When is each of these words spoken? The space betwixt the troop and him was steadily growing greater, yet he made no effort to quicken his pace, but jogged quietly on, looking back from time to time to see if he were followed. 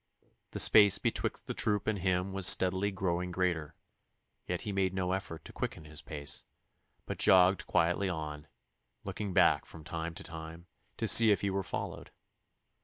The 0.49 0.59
space 0.59 0.97
betwixt 0.97 1.45
the 1.45 1.53
troop 1.53 1.85
and 1.85 1.99
him 1.99 2.33
was 2.33 2.47
steadily 2.47 2.89
growing 2.89 3.29
greater, 3.29 3.75
yet 4.47 4.61
he 4.61 4.71
made 4.71 4.95
no 4.95 5.11
effort 5.11 5.45
to 5.45 5.53
quicken 5.53 5.85
his 5.85 6.01
pace, 6.01 6.43
but 7.05 7.19
jogged 7.19 7.67
quietly 7.67 8.09
on, 8.09 8.47
looking 9.03 9.31
back 9.31 9.63
from 9.63 9.83
time 9.83 10.15
to 10.15 10.23
time 10.23 10.65
to 10.97 11.07
see 11.07 11.29
if 11.29 11.41
he 11.41 11.51
were 11.51 11.61
followed. 11.61 12.09